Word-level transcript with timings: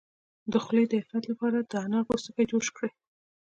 د 0.51 0.53
خولې 0.63 0.85
د 0.91 0.93
افت 1.01 1.23
لپاره 1.31 1.57
د 1.61 1.71
انار 1.85 2.03
پوستکی 2.07 2.43
جوش 2.51 2.67
کړئ 2.75 2.91